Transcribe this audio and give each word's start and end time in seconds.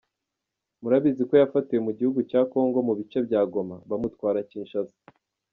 Murabizi 0.81 1.21
ko 1.29 1.33
yafatiwe 1.41 1.79
mu 1.87 1.91
gihugu 1.97 2.19
cya 2.29 2.41
Congo 2.51 2.77
mu 2.87 2.93
bice 2.99 3.17
bya 3.27 3.41
Goma, 3.51 3.75
bamutwara 3.89 4.37
Kinshasa. 4.49 4.97